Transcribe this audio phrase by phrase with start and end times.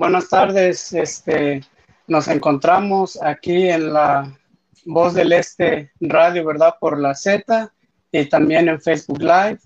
[0.00, 1.60] Buenas tardes, este,
[2.06, 4.34] nos encontramos aquí en la
[4.86, 6.76] Voz del Este Radio, ¿verdad?
[6.80, 7.70] Por la Z
[8.10, 9.58] y también en Facebook Live.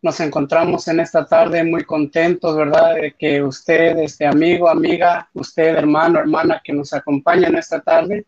[0.00, 2.94] Nos encontramos en esta tarde muy contentos, ¿verdad?
[2.94, 8.24] De que usted, este amigo, amiga, usted, hermano, hermana, que nos acompaña en esta tarde,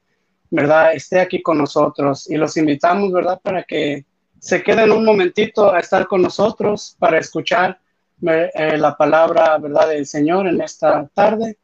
[0.51, 0.93] ¿verdad?
[0.93, 3.41] Esté aquí con nosotros y los invitamos, ¿verdad?
[3.43, 4.05] Para que
[4.39, 7.81] se queden un momentito a estar con nosotros para escuchar
[8.27, 9.89] eh, la palabra, ¿verdad?
[9.89, 11.59] Del Señor en esta tarde.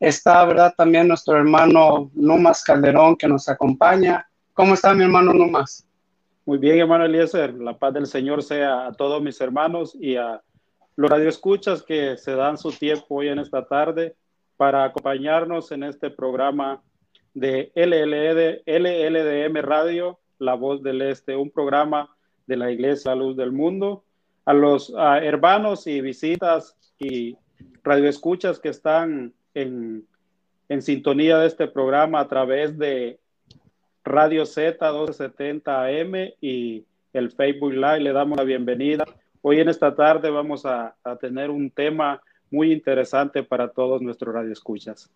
[0.00, 0.74] Está, ¿verdad?
[0.76, 4.28] También nuestro hermano Numas Calderón que nos acompaña.
[4.52, 5.86] ¿Cómo está mi hermano Numas?
[6.44, 7.54] Muy bien, hermano Eliezer.
[7.54, 10.40] La paz del Señor sea a todos mis hermanos y a
[10.96, 14.16] los radioescuchas que se dan su tiempo hoy en esta tarde
[14.56, 16.82] para acompañarnos en este programa
[17.34, 23.52] de LLD, LLDM Radio, La Voz del Este, un programa de la Iglesia Luz del
[23.52, 24.05] Mundo
[24.46, 27.36] a los hermanos y visitas y
[27.82, 30.06] radioescuchas que están en,
[30.80, 33.18] sintonía de este programa a través de
[34.04, 38.00] Radio Z 1270 AM y el Facebook Live.
[38.00, 39.04] Le damos la bienvenida.
[39.42, 44.32] Hoy en esta tarde vamos a, a tener un tema muy interesante para todos nuestros
[44.32, 45.10] radioescuchas.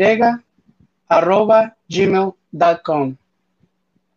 [1.08, 3.16] arroba gmail.com.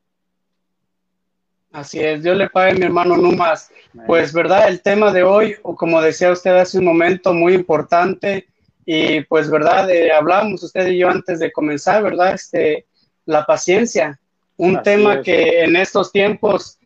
[1.71, 3.71] Así es, Dios le pague mi hermano Numas.
[4.05, 8.47] Pues verdad, el tema de hoy, como decía usted hace un momento, muy importante.
[8.85, 12.33] Y pues verdad, eh, hablamos usted y yo antes de comenzar, ¿verdad?
[12.33, 12.85] Este,
[13.25, 14.19] la paciencia,
[14.57, 16.77] un tema que en estos tiempos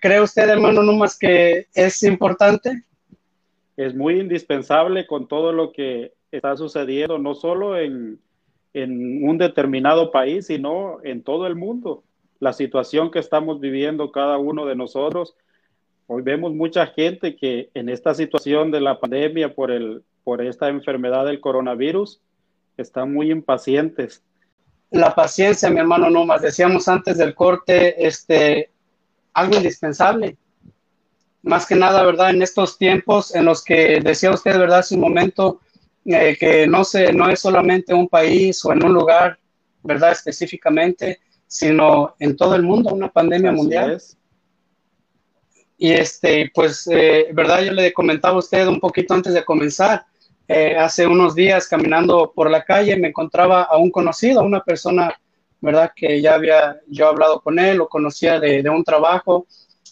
[0.00, 2.82] cree usted, hermano, no más que es importante?
[3.76, 8.18] Es muy indispensable con todo lo que está sucediendo, no solo en,
[8.74, 12.02] en un determinado país, sino en todo el mundo.
[12.40, 15.36] La situación que estamos viviendo cada uno de nosotros.
[16.06, 20.68] Hoy vemos mucha gente que en esta situación de la pandemia por, el, por esta
[20.68, 22.20] enfermedad del coronavirus
[22.76, 24.22] están muy impacientes.
[24.90, 28.70] La paciencia, mi hermano no más Decíamos antes del corte, este,
[29.38, 30.36] algo indispensable.
[31.42, 32.30] Más que nada, ¿verdad?
[32.30, 34.80] En estos tiempos en los que decía usted, ¿verdad?
[34.80, 35.60] Hace un momento
[36.04, 39.38] eh, que no, se, no es solamente un país o en un lugar,
[39.82, 40.12] ¿verdad?
[40.12, 44.00] Específicamente, sino en todo el mundo, una pandemia mundial.
[45.78, 47.62] Y este, pues, eh, ¿verdad?
[47.62, 50.04] Yo le comentaba a usted un poquito antes de comenzar.
[50.48, 54.62] Eh, hace unos días caminando por la calle me encontraba a un conocido, a una
[54.64, 55.14] persona
[55.60, 55.92] ¿verdad?
[55.94, 59.46] Que ya había yo hablado con él, lo conocía de, de un trabajo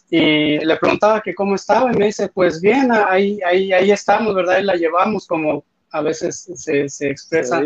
[0.09, 4.35] y le preguntaba que cómo estaba y me dice, pues bien, ahí, ahí, ahí estamos,
[4.35, 4.61] ¿verdad?
[4.61, 7.63] Y la llevamos como a veces se, se expresa.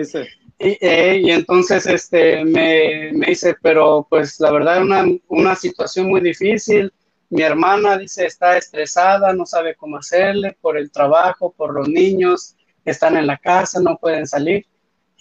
[0.58, 6.08] Y, eh, y, entonces este, me, me, dice, pero pues la verdad una, una situación
[6.08, 6.92] muy difícil.
[7.30, 12.56] Mi hermana dice, está estresada, no sabe cómo hacerle por el trabajo, por los niños,
[12.84, 14.66] están en la casa, no pueden salir.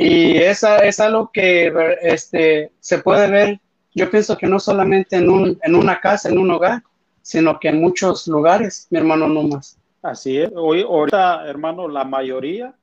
[0.02, 3.60] Y esa es algo que este, se puede ver,
[3.94, 6.84] yo pienso que no solamente en, un, en una casa, en un hogar,
[7.22, 9.78] sino que en muchos lugares, mi hermano, no más.
[10.02, 10.52] Así es.
[10.56, 12.74] Hoy, ahorita, hermano, la mayoría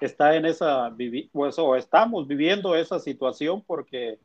[0.00, 0.90] está en esa,
[1.32, 4.18] pues, o estamos viviendo esa situación porque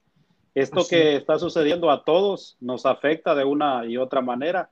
[0.55, 4.69] esto que está sucediendo a todos nos afecta de una y otra manera.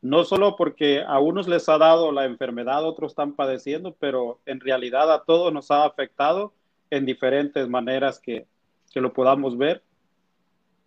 [0.00, 4.60] No solo porque a unos les ha dado la enfermedad, otros están padeciendo, pero en
[4.60, 6.54] realidad a todos nos ha afectado
[6.92, 8.46] en diferentes maneras que,
[8.92, 9.82] que lo podamos ver.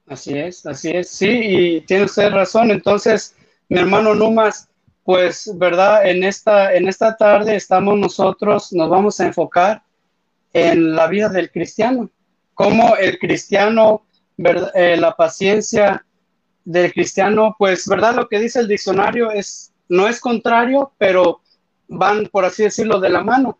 [0.07, 1.09] Así es, así es.
[1.09, 2.69] Sí, y tiene usted razón.
[2.69, 3.35] Entonces,
[3.69, 4.69] mi hermano Numas,
[5.03, 6.07] pues, ¿verdad?
[6.07, 9.81] En esta, en esta tarde estamos nosotros, nos vamos a enfocar
[10.53, 12.11] en la vida del cristiano,
[12.53, 14.05] cómo el cristiano,
[14.75, 16.05] eh, la paciencia
[16.63, 18.15] del cristiano, pues, ¿verdad?
[18.15, 21.41] Lo que dice el diccionario es, no es contrario, pero
[21.87, 23.57] van, por así decirlo, de la mano.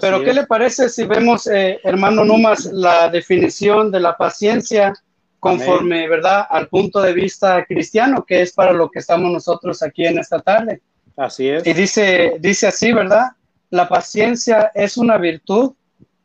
[0.00, 4.92] Pero, ¿qué le parece si vemos, eh, hermano Numas, la definición de la paciencia?
[5.40, 10.04] conforme, ¿verdad?, al punto de vista cristiano, que es para lo que estamos nosotros aquí
[10.04, 10.82] en esta tarde.
[11.16, 11.66] Así es.
[11.66, 13.30] Y dice, dice así, ¿verdad?
[13.70, 15.72] La paciencia es una virtud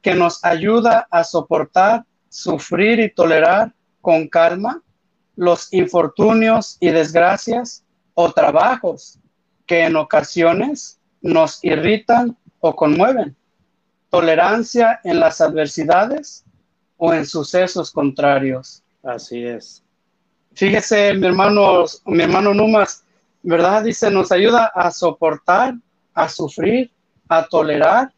[0.02, 4.82] que nos ayuda a soportar, sufrir y tolerar con calma
[5.36, 7.84] los infortunios y desgracias
[8.14, 9.18] o trabajos
[9.66, 13.36] que en ocasiones nos irritan o conmueven.
[14.10, 16.44] Tolerancia en las adversidades
[16.98, 18.82] o en sucesos contrarios.
[19.04, 19.84] Así es.
[20.54, 23.04] Fíjese, mi hermano, mi hermano Numas,
[23.44, 23.84] ¿verdad?
[23.84, 25.76] Dice, nos ayuda a soportar,
[26.14, 26.92] a sufrir,
[27.28, 28.12] a tolerar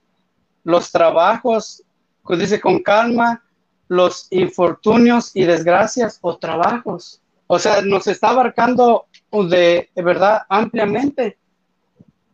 [0.63, 1.83] los trabajos,
[2.23, 3.43] pues dice con calma,
[3.89, 7.21] los infortunios y desgracias o trabajos.
[7.47, 11.37] O sea, nos está abarcando de, verdad ampliamente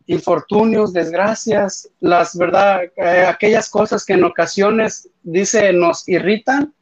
[0.07, 6.73] infortunios, desgracias, las verdad, eh, aquellas cosas que en ocasiones dice nos irritan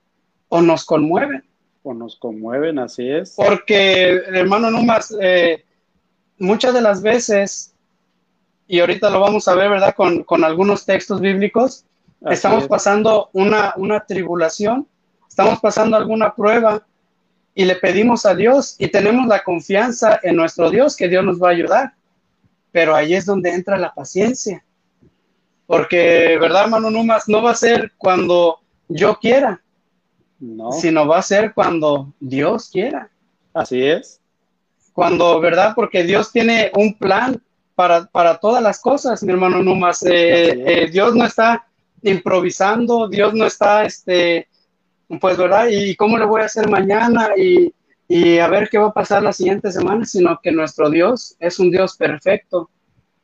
[0.50, 1.44] o nos conmueven
[1.84, 3.34] o nos conmueven, así es.
[3.36, 5.64] Porque, hermano Numas, eh,
[6.38, 7.74] muchas de las veces,
[8.68, 9.96] y ahorita lo vamos a ver, ¿verdad?
[9.96, 11.86] Con, algunos textos bíblicos,
[12.30, 14.88] estamos pasando una, una tribulación,
[15.28, 16.86] estamos pasando alguna prueba
[17.54, 21.42] y le pedimos a Dios y tenemos la confianza en nuestro Dios que Dios nos
[21.42, 21.94] va a ayudar.
[22.72, 24.64] Pero ahí es donde entra la paciencia.
[25.66, 27.28] Porque, ¿verdad, hermano Numas?
[27.28, 29.62] No va a ser cuando yo quiera,
[30.42, 30.72] no.
[30.72, 33.10] Sino va a ser cuando Dios quiera.
[33.54, 34.20] Así es.
[34.92, 35.74] Cuando, ¿verdad?
[35.76, 37.42] Porque Dios tiene un plan
[37.76, 40.04] para, para todas las cosas, mi hermano Numas.
[40.04, 41.68] Eh, eh, Dios no está
[42.02, 44.48] improvisando, Dios no está, este,
[45.20, 45.68] pues, ¿verdad?
[45.70, 47.30] ¿Y cómo le voy a hacer mañana?
[47.38, 47.72] Y,
[48.14, 51.60] y a ver qué va a pasar la siguiente semana, sino que nuestro Dios es
[51.60, 52.70] un Dios perfecto,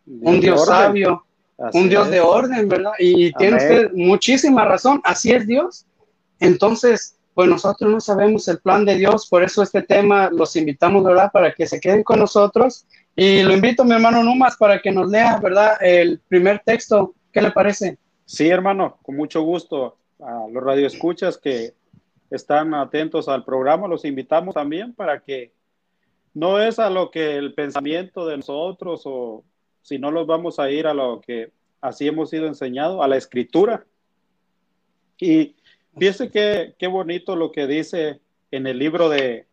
[0.06, 1.25] un Dios sabio,
[1.74, 2.94] un Dios de orden, ¿verdad?
[2.98, 5.86] Y tiene usted muchísima razón, así es Dios.
[6.39, 11.04] Entonces, pues nosotros no sabemos el plan de Dios, por eso este tema los invitamos,
[11.04, 11.31] ¿verdad?
[11.34, 12.88] Para que se queden con nosotros.
[13.13, 15.74] Y lo invito, mi hermano Numas, para que nos lea, ¿verdad?
[15.81, 17.13] El primer texto.
[17.34, 17.98] ¿Qué le parece?
[18.24, 19.98] Sí, hermano, con mucho gusto.
[20.19, 21.74] A los radioescuchas que
[22.29, 25.51] están atentos al programa, los invitamos también para que
[26.33, 29.44] no es a lo que el pensamiento de nosotros o
[29.81, 31.51] si no los vamos a ir a lo que
[31.81, 33.85] así hemos sido enseñados, a la escritura.
[35.19, 35.56] Y
[35.97, 38.19] Fíjese qué, qué bonito lo que dice
[38.51, 39.47] en el libro de,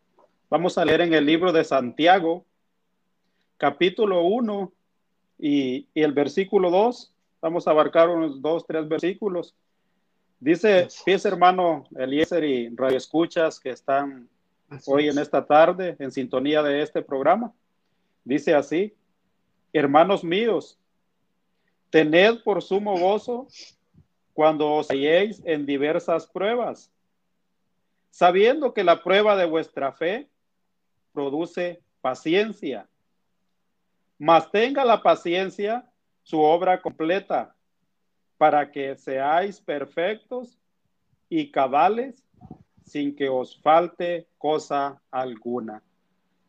[0.50, 2.44] vamos a leer en el libro de Santiago,
[3.56, 4.70] capítulo 1
[5.38, 7.14] y, el versículo 2.
[7.40, 9.54] Vamos a abarcar unos dos, tres versículos.
[10.44, 14.28] Dice, fíjese hermano Eliezer y Radio Escuchas que están
[14.84, 17.50] hoy en esta tarde en sintonía de este programa.
[18.24, 18.94] Dice así,
[19.72, 20.78] hermanos míos,
[21.88, 23.48] tened por sumo gozo
[24.34, 26.92] cuando os halléis en diversas pruebas,
[28.10, 30.28] sabiendo que la prueba de vuestra fe
[31.14, 32.86] produce paciencia.
[34.18, 35.90] Mas tenga la paciencia
[36.22, 37.56] su obra completa,
[38.44, 40.58] para que seáis perfectos
[41.30, 42.22] y cabales
[42.84, 45.82] sin que os falte cosa alguna,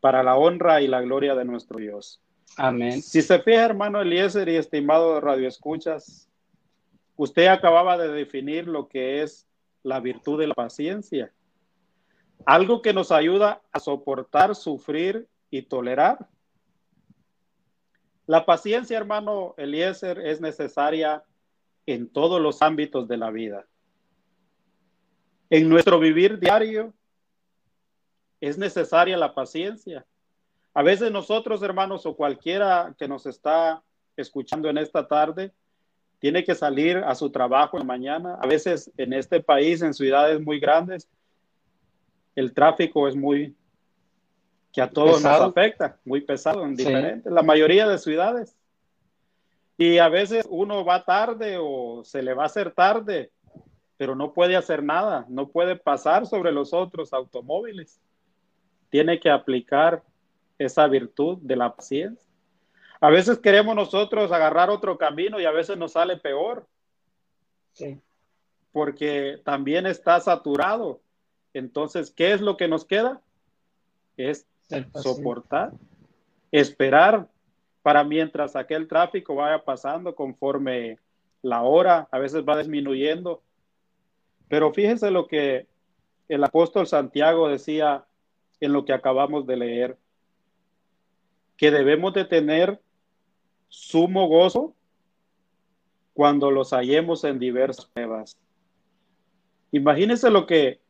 [0.00, 2.20] para la honra y la gloria de nuestro Dios.
[2.58, 3.00] Amén.
[3.00, 6.28] Si se fija, hermano Eliezer y estimado Radio Escuchas,
[7.16, 9.48] Usted acababa de definir lo que es
[9.82, 11.32] la virtud de la paciencia.
[12.44, 16.28] Algo que nos ayuda a soportar, sufrir y tolerar.
[18.26, 21.24] La paciencia, hermano Eliezer, es necesaria
[21.86, 23.66] en todos los ámbitos de la vida.
[25.48, 26.92] En nuestro vivir diario
[28.40, 30.04] es necesaria la paciencia.
[30.74, 33.82] A veces nosotros, hermanos, o cualquiera que nos está
[34.16, 35.52] escuchando en esta tarde,
[36.18, 38.38] tiene que salir a su trabajo en la mañana.
[38.42, 41.08] A veces en este país, en ciudades muy grandes,
[42.34, 43.54] el tráfico es muy,
[44.72, 48.56] que a todos nos afecta, muy pesado en diferentes, la mayoría de ciudades.
[49.78, 53.30] Y a veces uno va tarde o se le va a hacer tarde,
[53.96, 58.00] pero no puede hacer nada, no puede pasar sobre los otros automóviles.
[58.88, 60.02] Tiene que aplicar
[60.58, 62.26] esa virtud de la paciencia.
[63.00, 66.66] A veces queremos nosotros agarrar otro camino y a veces nos sale peor.
[67.72, 68.00] Sí.
[68.72, 71.00] Porque también está saturado.
[71.52, 73.20] Entonces, ¿qué es lo que nos queda?
[74.16, 74.46] Es
[74.94, 75.72] soportar,
[76.50, 77.28] esperar
[77.86, 80.98] para mientras aquel tráfico vaya pasando conforme
[81.40, 83.44] la hora, a veces va disminuyendo.
[84.48, 85.68] Pero fíjense lo que
[86.28, 88.04] el apóstol Santiago decía
[88.58, 89.98] en lo que acabamos de leer,
[91.56, 92.82] que debemos de tener
[93.68, 94.74] sumo gozo
[96.12, 98.36] cuando los hallemos en diversas pruebas.
[99.70, 100.80] Imagínense lo que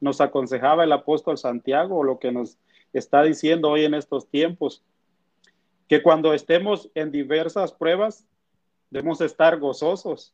[0.00, 2.58] nos aconsejaba el apóstol Santiago lo que nos
[2.92, 4.82] está diciendo hoy en estos tiempos
[5.90, 8.24] que cuando estemos en diversas pruebas,
[8.90, 10.32] debemos estar gozosos,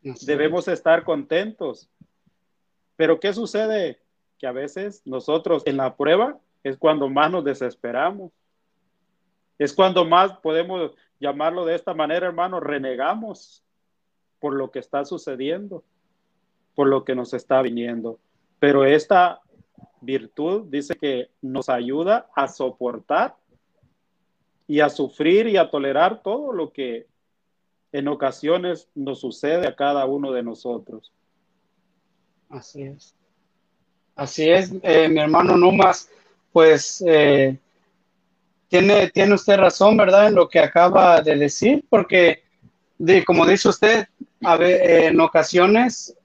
[0.00, 1.90] debemos estar contentos.
[2.94, 4.00] Pero ¿qué sucede?
[4.38, 8.30] Que a veces nosotros en la prueba es cuando más nos desesperamos.
[9.58, 13.64] Es cuando más podemos llamarlo de esta manera, hermano, renegamos
[14.38, 15.82] por lo que está sucediendo,
[16.76, 18.20] por lo que nos está viniendo.
[18.60, 19.40] Pero esta
[20.00, 23.34] virtud dice que nos ayuda a soportar
[24.68, 27.06] y a sufrir y a tolerar todo lo que
[27.92, 31.12] en ocasiones nos sucede a cada uno de nosotros.
[32.48, 33.14] Así es.
[34.14, 36.08] Así es, eh, mi hermano Numas,
[36.52, 37.58] pues eh,
[38.68, 40.28] tiene, tiene usted razón, ¿verdad?
[40.28, 42.42] En lo que acaba de decir, porque
[43.26, 44.06] como dice usted,
[44.42, 46.16] a en ocasiones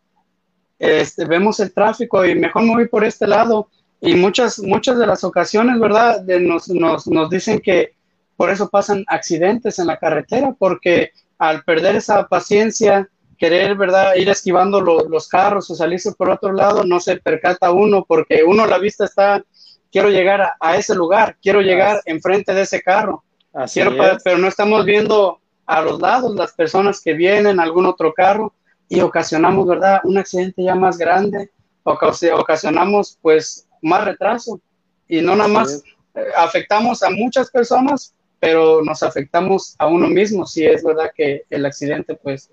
[0.80, 3.70] este, vemos el tráfico y mejor me voy por este lado.
[4.00, 6.24] Y muchas, muchas de las ocasiones, ¿verdad?
[6.24, 7.94] Nos, nos, nos dicen que
[8.42, 13.08] por eso pasan accidentes en la carretera, porque al perder esa paciencia,
[13.38, 18.04] querer, ¿verdad?, ir esquivando los carros o salirse por otro lado, no se percata uno,
[18.04, 19.44] porque uno la vista está,
[19.92, 23.24] quiero llegar a, ese lugar, quiero llegar enfrente de ese carro,
[23.72, 28.56] quiero, pero no estamos viendo a los lados las personas que vienen, algún otro carro,
[28.90, 31.52] y ocasionamos, ¿verdad?, un accidente ya más grande,
[31.84, 34.60] ocasionamos pues más retraso,
[35.08, 35.84] y no nada más
[36.16, 41.44] eh, afectamos a muchas personas, pero nos afectamos a uno mismo, si es verdad que
[41.52, 42.50] el accidente pues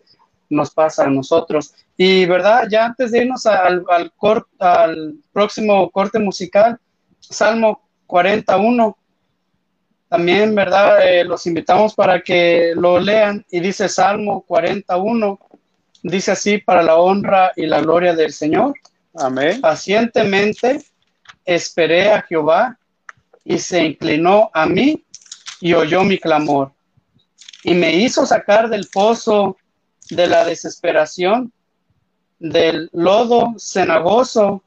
[0.51, 1.73] nos pasa a nosotros.
[1.97, 4.13] Y verdad, ya antes de irnos al, al,
[4.59, 6.79] al próximo corte musical,
[7.21, 8.99] Salmo 41,
[10.11, 11.07] también, ¿verdad?
[11.07, 15.41] Eh, los invitamos para que lo lean y dice Salmo 41,
[16.03, 18.75] dice así, para la honra y la gloria del Señor.
[19.15, 19.63] Amén.
[19.63, 20.83] Pacientemente
[21.47, 22.79] esperé a Jehová
[23.43, 25.03] y se inclinó a mí
[25.61, 26.73] y oyó mi clamor
[27.65, 29.57] y me hizo sacar del pozo
[30.11, 31.53] de la desesperación,
[32.39, 34.63] del lodo cenagoso,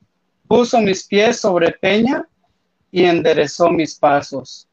[0.48, 2.28] puso mis pies sobre peña
[2.92, 4.68] y enderezó mis pasos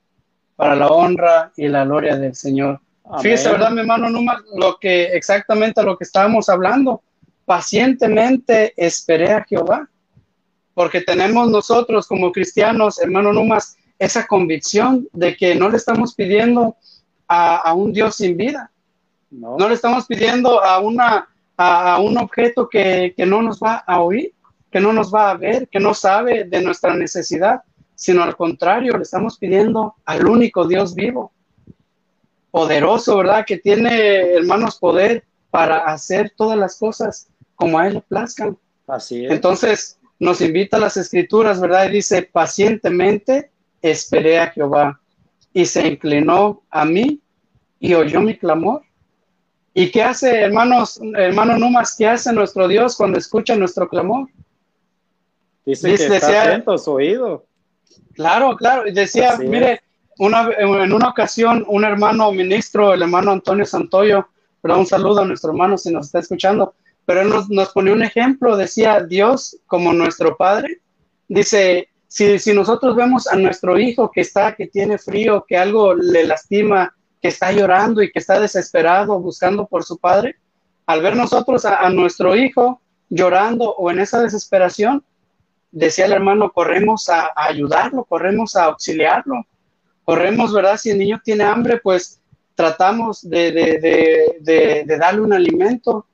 [0.56, 2.80] para la honra y la gloria del Señor.
[3.22, 4.42] Fíjese, ¿verdad, mi hermano Numa?
[4.56, 7.02] Lo que exactamente lo que estábamos hablando.
[7.46, 9.88] Pacientemente esperé a Jehová,
[10.75, 16.76] porque tenemos nosotros como cristianos, hermano Numas, esa convicción de que no le estamos pidiendo
[17.26, 18.71] a, un Dios sin vida.
[19.31, 19.57] No.
[19.59, 24.33] le estamos pidiendo a, una, a, un objeto que, que, no nos va a oír,
[24.71, 27.62] que no nos va a ver, que no sabe de nuestra necesidad,
[27.95, 31.33] sino al contrario, le estamos pidiendo al único Dios vivo,
[32.50, 33.45] poderoso, ¿verdad?
[33.47, 38.57] Que tiene, hermanos, poder para hacer todas las cosas como a Él le plazcan.
[38.87, 39.33] Así es.
[39.33, 41.88] Entonces, nos invita a las escrituras, ¿verdad?
[41.88, 43.50] Y dice, pacientemente
[43.82, 45.00] esperé a Jehová
[45.52, 47.20] y se inclinó a mí
[47.80, 48.82] y oyó mi clamor.
[49.75, 54.28] ¿Y qué hace, hermanos, hermano Numas, qué hace nuestro Dios cuando escucha nuestro clamor?
[55.64, 57.44] Dice, que está atento a su oído.
[58.14, 58.90] Claro, claro.
[58.90, 59.82] Decía, mire,
[60.18, 64.26] una, en una ocasión, un hermano ministro, el hermano Antonio Santoyo,
[64.61, 66.75] pero un saludo a nuestro hermano si nos está escuchando,
[67.06, 70.80] pero él nos, nos pone un ejemplo, decía Dios como nuestro Padre,
[71.28, 75.94] dice, si, si nosotros vemos a nuestro hijo que está, que tiene frío, que algo
[75.94, 80.36] le lastima, que está llorando y que está desesperado buscando por su padre,
[80.86, 85.04] al ver nosotros a, nuestro hijo llorando o en esa desesperación,
[85.70, 89.44] decía el hermano, corremos a, ayudarlo, corremos a auxiliarlo,
[90.04, 90.78] corremos, ¿verdad?
[90.78, 92.22] Si el niño tiene hambre, pues
[92.54, 96.06] tratamos de, de, de, darle un alimento.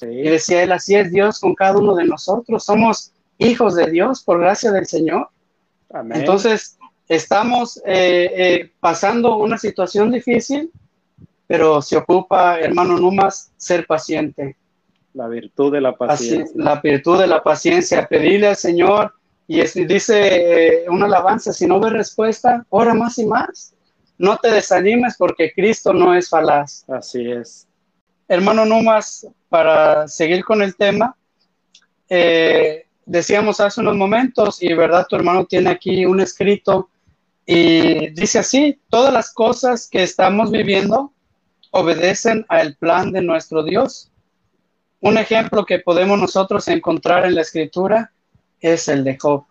[0.00, 4.22] Y decía él, así es Dios con cada uno de nosotros, somos hijos de Dios
[4.22, 5.28] por gracia del Señor.
[6.12, 6.78] Entonces,
[7.08, 10.70] estamos eh, eh, pasando una situación difícil
[11.48, 14.56] pero se ocupa, hermano Numas, ser paciente.
[15.14, 16.54] La virtud de la paciencia.
[16.54, 19.14] la virtud de la paciencia, pedirle al Señor
[19.46, 23.74] y dice eh, una alabanza, si no ves respuesta, ora más y más.
[24.18, 26.84] No te desanimes porque Cristo no es falaz.
[26.86, 27.66] Así es.
[28.28, 31.16] Hermano Numas, para seguir con el tema,
[32.10, 36.90] eh, decíamos hace unos momentos, y verdad, tu hermano tiene aquí un escrito,
[37.46, 41.12] y dice así, todas las cosas que estamos viviendo
[41.70, 44.10] obedecen al plan de nuestro Dios.
[45.00, 48.12] Un ejemplo que podemos nosotros encontrar en la escritura
[48.60, 49.44] es el de Job,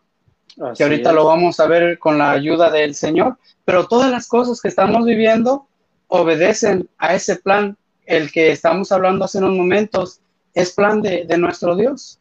[0.75, 4.61] que ahorita lo vamos a ver con la ayuda del Señor, pero todas las cosas
[4.61, 5.67] que estamos viviendo
[6.07, 10.19] obedecen a ese plan, el que estamos hablando hace unos momentos,
[10.53, 12.19] es plan de, de nuestro Dios.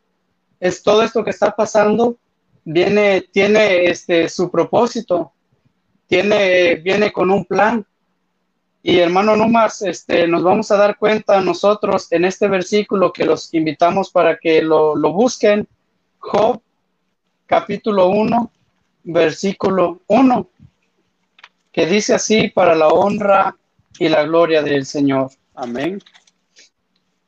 [0.61, 2.17] Es todo esto que está pasando,
[2.65, 5.33] viene, tiene este, su propósito,
[6.07, 7.87] tiene, viene con un plan.
[8.83, 13.53] Y hermano Numas, este, nos vamos a dar cuenta nosotros en este versículo que los
[13.53, 15.67] invitamos para que lo, lo busquen.
[16.19, 16.61] Job
[17.47, 18.51] capítulo 1,
[19.05, 20.49] versículo 1,
[21.73, 23.57] que dice así, para la honra
[23.99, 25.31] y la gloria del Señor.
[25.55, 26.03] Amén.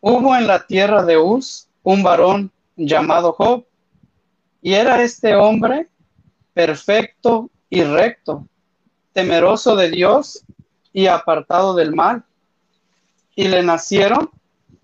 [0.01, 3.67] Hubo en la tierra de Uz un varón llamado Job,
[4.63, 5.89] y era este hombre
[6.55, 8.47] perfecto y recto,
[9.13, 10.45] temeroso de Dios
[10.93, 12.25] y apartado del mal.
[13.35, 14.31] Y le nacieron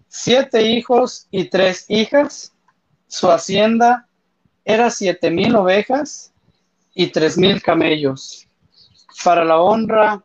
[0.09, 2.53] siete hijos y tres hijas.
[3.09, 4.07] Su hacienda
[4.65, 6.33] era siete mil ovejas
[6.95, 8.47] y tres mil camellos
[9.25, 10.23] para la honra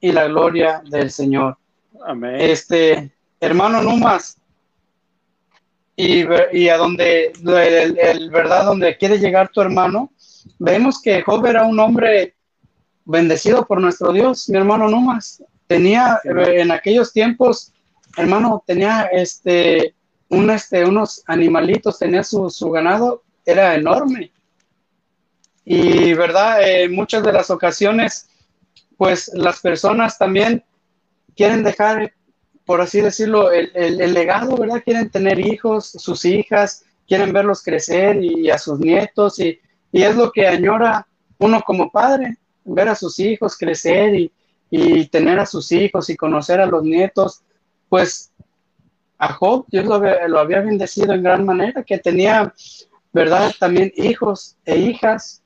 [0.00, 1.56] y la gloria del Señor.
[2.04, 2.36] Amén.
[2.40, 4.38] Este, hermano Numas,
[5.98, 10.12] y, y a donde, el, verdad, donde quiere llegar tu hermano,
[10.60, 12.36] vemos que Job era un hombre
[13.04, 15.42] bendecido por nuestro Dios, mi hermano Numas.
[15.66, 17.72] Tenía en aquellos tiempos,
[18.16, 19.96] hermano, tenía este,
[20.28, 24.30] un, este, unos animalitos, tenía su, su ganado era enorme.
[25.64, 26.62] Y, ¿verdad?
[26.62, 28.28] En muchas de las ocasiones,
[28.96, 30.64] pues las personas también
[31.34, 32.12] quieren dejar,
[32.68, 34.82] por así decirlo, el, legado, ¿verdad?
[34.84, 39.58] Quieren tener hijos, sus hijas, quieren verlos crecer y a sus nietos, y,
[39.90, 41.06] y es lo que añora
[41.38, 44.30] uno como padre, ver a sus hijos crecer y,
[44.68, 47.42] y tener a sus hijos y conocer a los nietos,
[47.88, 48.32] pues
[49.16, 52.52] a Job Dios lo lo había, bendecido en gran manera, que tenía
[53.14, 53.50] ¿verdad?
[53.58, 55.42] También hijos e hijas.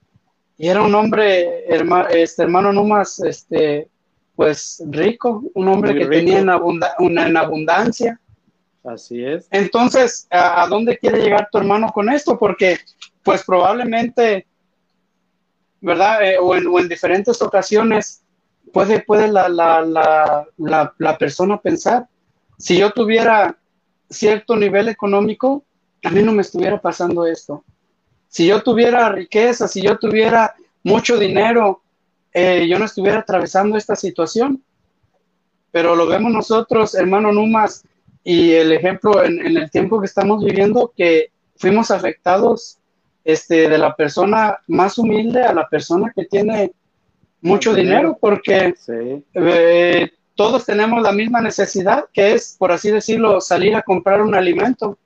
[0.59, 1.67] Y era un hombre,
[2.11, 3.89] este, hermano no más, este,
[4.35, 6.51] pues rico, un hombre que tenía en,
[6.99, 8.19] una, en abundancia.
[8.85, 9.47] Así es.
[9.51, 12.39] Entonces, ¿a, dónde quiere llegar tu hermano con esto?
[12.39, 12.79] Porque,
[13.23, 14.47] pues probablemente,
[15.81, 16.25] ¿verdad?
[16.25, 18.23] Eh, o, en, diferentes ocasiones
[18.73, 22.09] puede, puede la, la, la, la persona pensar,
[22.59, 23.57] si yo tuviera
[24.09, 25.65] cierto nivel económico,
[26.05, 27.65] a mí no me estuviera pasando esto.
[28.29, 31.83] Si yo tuviera riqueza, si yo tuviera mucho dinero,
[32.33, 34.63] eh, yo no estuviera atravesando esta situación.
[35.71, 37.85] Pero lo vemos nosotros, hermano Numas,
[38.25, 42.79] y el ejemplo en, el tiempo que estamos viviendo, que fuimos afectados
[43.25, 46.73] este, de la persona más humilde a la persona que tiene
[47.41, 48.75] mucho dinero, porque
[49.35, 54.35] eh, todos tenemos la misma necesidad, que es, por así decirlo, salir a comprar un
[54.35, 54.99] alimento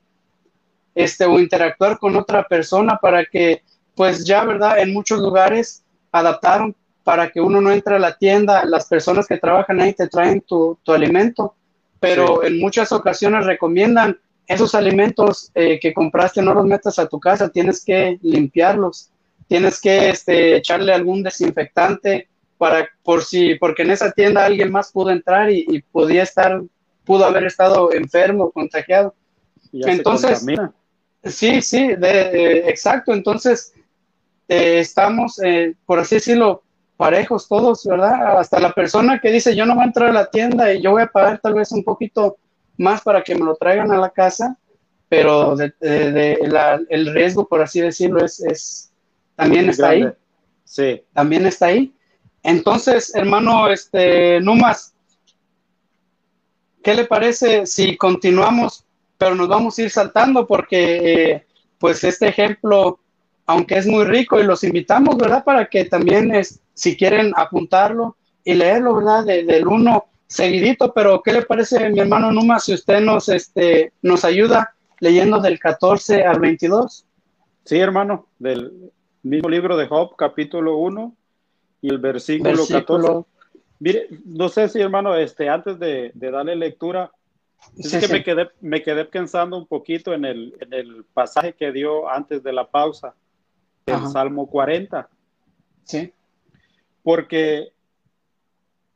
[0.94, 3.62] este, o interactuar con otra persona para que,
[3.94, 4.78] pues ya, ¿verdad?
[4.80, 6.74] En muchos lugares adaptaron
[7.06, 10.40] para que uno no entre a la tienda, las personas que trabajan ahí te traen
[10.40, 11.54] tu, alimento,
[12.00, 17.20] pero en muchas ocasiones recomiendan esos alimentos eh, que compraste, no los metas a tu
[17.20, 19.10] casa, tienes que limpiarlos,
[19.46, 22.26] tienes que este, echarle algún desinfectante
[22.58, 26.60] para, por si, porque en esa tienda alguien más pudo entrar y, y podía estar,
[27.04, 29.14] pudo haber estado enfermo, contagiado.
[29.72, 30.44] Entonces,
[31.22, 33.12] Sí, sí, de, exacto.
[33.12, 33.72] Entonces,
[34.48, 36.62] eh, estamos, eh, por así decirlo,
[36.96, 38.38] parejos todos, ¿verdad?
[38.38, 40.92] Hasta la persona que dice, yo no voy a entrar a la tienda y yo
[40.92, 42.38] voy a pagar tal vez un poquito
[42.78, 44.56] más para que me lo traigan a la casa,
[45.08, 45.72] pero de,
[46.88, 48.92] el riesgo, por así decirlo, es, es
[49.34, 50.06] también está ahí.
[50.64, 51.02] Sí.
[51.12, 51.92] También está ahí.
[52.42, 54.94] Entonces, hermano, este, Numas,
[56.82, 58.86] ¿qué le parece si continuamos
[59.18, 61.46] pero nos vamos a ir saltando porque eh,
[61.78, 62.98] pues este ejemplo,
[63.46, 65.44] aunque es muy rico y los invitamos, ¿verdad?
[65.44, 69.24] Para que también es, si quieren apuntarlo y leerlo, ¿verdad?
[69.24, 74.24] del uno seguidito, pero ¿qué le parece mi hermano Numa si usted nos, este, nos
[74.24, 77.06] ayuda leyendo del 14 al 22?
[77.64, 78.90] Sí, hermano, del
[79.22, 81.14] mismo libro de Job, capítulo 1
[81.82, 83.24] y el versículo, 14.
[83.78, 87.12] Mire, no sé si hermano, este, antes de, darle lectura,
[87.76, 91.72] es que Me, quedé, me quedé pensando un poquito en el, en el pasaje que
[91.72, 93.14] dio antes de la pausa,
[93.86, 95.08] el Salmo 40.
[95.84, 96.12] Sí.
[97.02, 97.72] Porque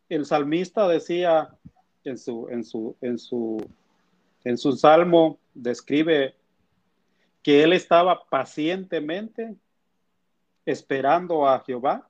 [0.09, 1.57] el salmista decía
[2.05, 3.71] en su, en su, en su,
[4.45, 6.35] en su salmo, describe
[7.43, 9.55] que él estaba pacientemente
[10.67, 12.09] esperando a Jehová.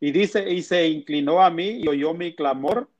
[0.00, 2.90] Y dice, y se inclinó a mí y oyó mi clamor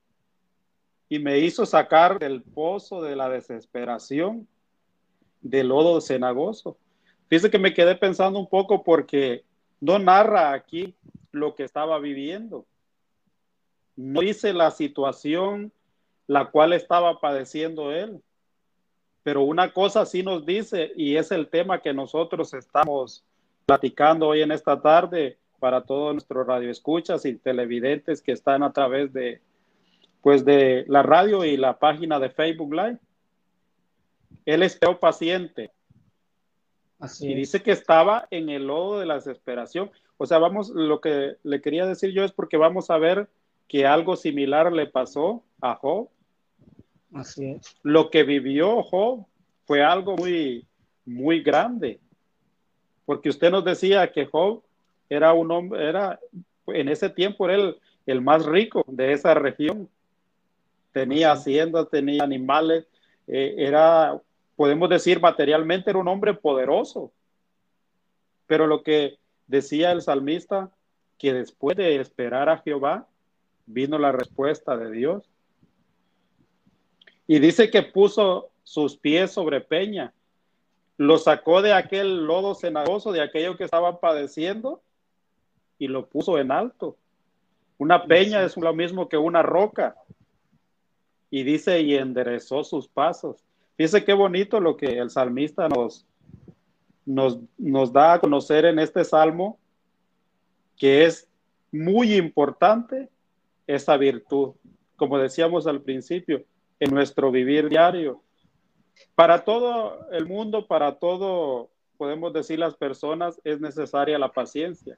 [1.09, 4.47] y me hizo sacar del pozo de la desesperación,
[5.41, 6.77] del lodo cenagoso.
[7.27, 9.43] Fíjese que me quedé pensando un poco porque
[9.79, 10.95] no narra aquí
[11.31, 12.65] lo que estaba viviendo.
[13.95, 15.71] No dice la situación
[16.27, 18.21] la cual estaba padeciendo él.
[19.23, 23.23] Pero una cosa sí nos dice, y es el tema que nosotros estamos
[23.65, 29.11] platicando hoy en esta tarde para todos nuestros radioescuchas y televidentes que están a través
[29.13, 29.41] de,
[30.21, 32.99] pues de la radio y la página de Facebook Live.
[34.45, 35.71] Él esperó paciente.
[36.99, 39.91] Así y dice que estaba en el lodo de la desesperación.
[40.17, 43.29] O sea, vamos, lo que le quería decir yo es porque vamos a ver
[43.67, 46.09] que algo similar le pasó a Job.
[47.13, 47.75] Así es.
[47.83, 49.25] Lo que vivió Job
[49.65, 50.65] fue algo muy,
[51.05, 51.99] muy grande.
[53.05, 54.63] Porque usted nos decía que Job
[55.09, 56.19] era un hombre, era,
[56.67, 59.89] en ese tiempo era el, el más rico de esa región.
[60.91, 62.85] Tenía haciendas, tenía animales,
[63.27, 64.19] eh, era,
[64.55, 67.11] podemos decir materialmente, era un hombre poderoso.
[68.47, 70.71] Pero lo que decía el salmista,
[71.17, 73.07] que después de esperar a Jehová,
[73.65, 75.29] vino la respuesta de Dios.
[77.27, 80.13] Y dice que puso sus pies sobre peña,
[80.97, 84.81] lo sacó de aquel lodo cenagoso, de aquello que estaba padeciendo,
[85.77, 86.97] y lo puso en alto.
[87.77, 89.97] Una peña es lo mismo que una roca.
[91.29, 93.44] Y dice, y enderezó sus pasos.
[93.77, 96.05] Fíjese qué bonito lo que el salmista nos,
[97.05, 99.59] nos, nos da a conocer en este salmo,
[100.77, 101.27] que es
[101.71, 103.09] muy importante
[103.67, 104.53] esa virtud,
[104.95, 106.43] como decíamos al principio,
[106.79, 108.21] en nuestro vivir diario.
[109.13, 114.97] Para todo el mundo, para todo, podemos decir las personas, es necesaria la paciencia.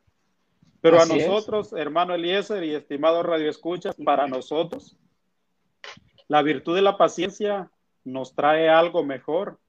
[0.82, 4.96] Pero a nosotros, hermano Eliezer y estimado Radio Escuchas, para nosotros,
[6.28, 7.72] la virtud de la paciencia
[8.08, 9.60] nos trae algo mejor.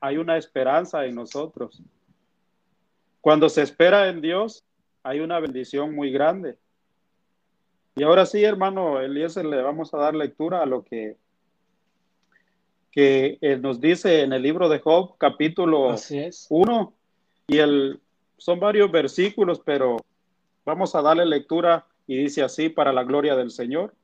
[0.00, 1.80] Hay una esperanza en nosotros.
[3.20, 4.64] Cuando se espera en Dios,
[5.04, 6.58] hay una bendición muy grande.
[7.94, 11.16] Y ahora sí, hermano Eliezer, le vamos a dar lectura a lo que,
[12.90, 15.94] que nos dice en el libro de Job, capítulo
[16.48, 16.94] 1.
[17.46, 18.00] Y el,
[18.38, 19.98] son varios versículos, pero
[20.64, 23.94] vamos a darle lectura y dice así para la gloria del Señor.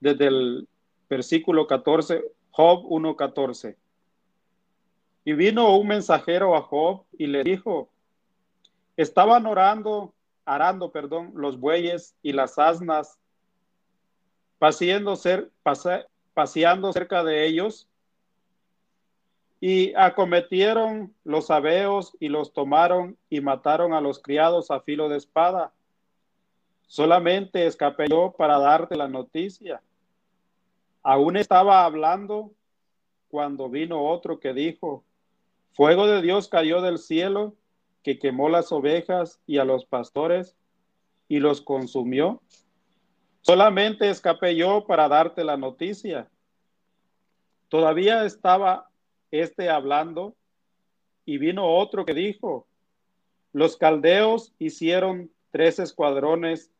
[0.00, 0.68] Desde el
[1.08, 3.76] versículo 14, Job 1.14.
[5.24, 7.88] Y vino un mensajero a Job y le dijo,
[8.96, 10.14] estaban orando,
[10.44, 13.18] arando, perdón, los bueyes y las asnas
[14.58, 15.18] paseando,
[16.32, 17.88] paseando cerca de ellos,
[19.60, 25.16] y acometieron los abeos y los tomaron y mataron a los criados a filo de
[25.16, 25.72] espada.
[26.86, 29.82] Solamente escapé yo para darte la noticia.
[31.08, 32.50] Aún estaba hablando
[33.28, 35.04] cuando vino otro que dijo,
[35.70, 37.54] fuego de Dios cayó del cielo
[38.02, 40.56] que quemó las ovejas y a los pastores
[41.28, 42.42] y los consumió.
[43.40, 46.28] Solamente escapé yo para darte la noticia.
[47.68, 48.90] Todavía estaba
[49.30, 50.34] este hablando
[51.24, 52.66] y vino otro que dijo,
[53.52, 56.72] los caldeos hicieron tres escuadrones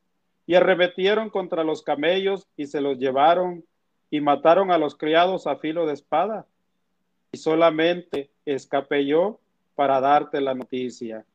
[0.45, 3.63] y arremetieron contra los camellos y se los llevaron
[4.09, 6.45] y mataron a los criados a filo de espada.
[7.31, 9.39] Y solamente escapé yo
[9.75, 11.25] para darte la noticia.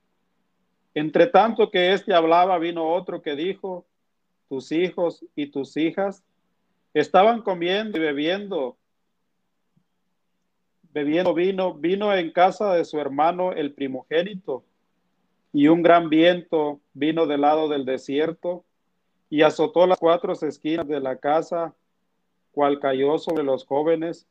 [0.95, 3.87] Entre tanto que éste hablaba, vino otro que dijo,
[4.49, 6.23] tus hijos y tus hijas
[6.93, 8.77] estaban comiendo y bebiendo,
[10.93, 14.65] bebiendo vino, vino en casa de su hermano el primogénito,
[15.53, 18.65] y un gran viento vino del lado del desierto
[19.29, 21.75] y azotó las cuatro esquinas de la casa,
[22.53, 24.27] cual cayó sobre los jóvenes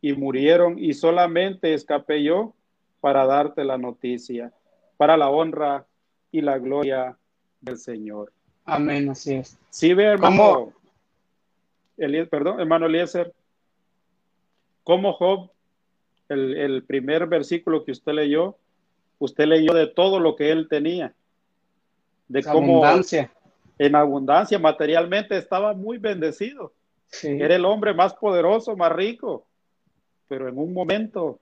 [0.00, 2.54] y murieron, y solamente escapé yo
[3.00, 4.52] para darte la noticia,
[4.96, 5.86] para la honra
[6.30, 7.16] y la gloria
[7.60, 8.32] del Señor.
[8.64, 9.58] Amén, así es.
[9.70, 10.72] Sí, ve, hermano.
[12.30, 13.32] perdón, hermano Eliezer.
[14.84, 15.50] Como Job,
[16.28, 18.56] el, primer versículo que usted leyó,
[19.18, 21.14] usted leyó de todo lo que él tenía.
[22.28, 22.82] De cómo,
[23.78, 26.72] en abundancia, materialmente estaba muy bendecido.
[27.22, 29.46] Era el hombre más poderoso, más rico.
[30.28, 31.40] Pero en un momento,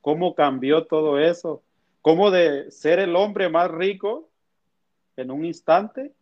[0.00, 1.62] ¿cómo cambió todo eso?
[2.02, 4.28] ¿Cómo de ser el hombre más rico,
[5.16, 6.12] en un instante,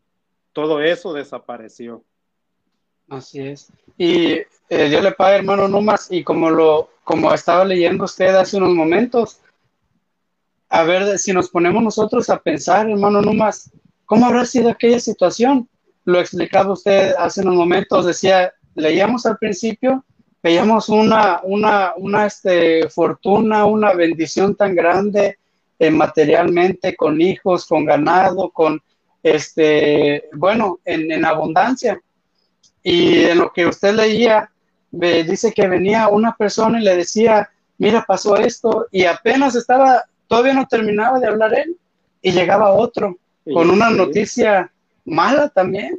[0.53, 2.03] todo eso desapareció?
[3.09, 3.71] Así es.
[3.97, 4.33] Y
[4.69, 8.75] eh, Dios le pague, hermano Numas, y como lo, como estaba leyendo usted hace unos
[8.75, 9.41] momentos,
[10.69, 13.71] a ver si nos ponemos nosotros a pensar, hermano Numas,
[14.07, 15.69] ¿cómo habrá sido aquella situación?
[16.07, 20.05] Lo explicaba usted hace unos momentos, decía, leíamos al principio,
[20.41, 25.37] veíamos una, una, una este, fortuna, una bendición tan grande
[25.81, 28.81] eh, materialmente, con hijos, con ganado, con,
[29.21, 32.01] este, bueno, en, en abundancia.
[32.85, 34.49] Y en lo que usted leía,
[34.93, 40.55] dice que venía una persona y le decía, mira, pasó esto, y apenas estaba, todavía
[40.55, 41.77] no terminaba de hablar él,
[42.23, 43.17] y llegaba otro
[43.53, 44.71] con una noticia
[45.07, 45.99] mala también.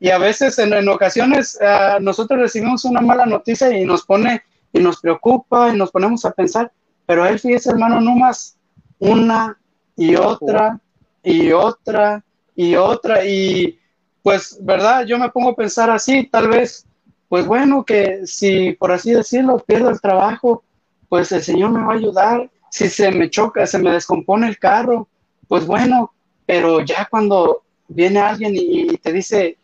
[0.00, 4.42] Y a veces, en, ocasiones, ah, nosotros recibimos una mala noticia y nos pone,
[4.72, 6.72] y nos preocupa, y nos ponemos a pensar,
[7.06, 8.56] pero él, fíjese, hermano, no más
[8.98, 9.56] una
[9.96, 10.80] y otra,
[11.22, 12.24] y otra,
[12.56, 13.78] y otra, y
[14.22, 15.04] pues, ¿verdad?
[15.04, 16.86] Yo me pongo a pensar así, tal vez,
[17.28, 20.64] pues bueno, que si por así decirlo pierdo el trabajo,
[21.08, 22.50] pues el Señor me va a ayudar.
[22.70, 25.08] Si se me choca, se me descompone el carro,
[25.48, 26.12] pues bueno,
[26.46, 27.64] pero ya cuando
[27.94, 29.58] viene alguien y, te dice,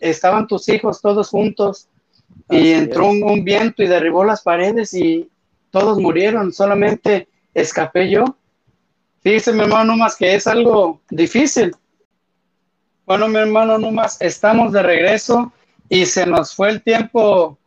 [0.00, 1.88] estaban tus hijos todos juntos
[2.48, 5.28] y entró un, viento y derribó las paredes y
[5.70, 8.24] todos murieron, solamente escapé yo.
[9.22, 11.72] Fíjese, mi hermano, más que es algo difícil,
[13.04, 15.52] bueno, mi hermano, nomás estamos de regreso
[15.88, 17.58] y se nos fue el tiempo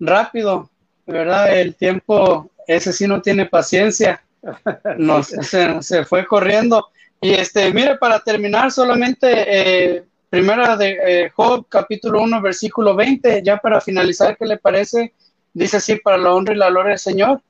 [0.00, 0.70] rápido,
[1.06, 1.56] ¿verdad?
[1.56, 4.24] El tiempo, ese sí no tiene paciencia,
[4.98, 6.88] nos, se, fue corriendo.
[7.20, 13.42] Y este, mire, para terminar, solamente eh, primera de eh, Job, capítulo 1, versículo 20,
[13.44, 15.14] ya para finalizar, ¿qué le parece?
[15.52, 17.42] Dice así, para la honra y la gloria del Señor.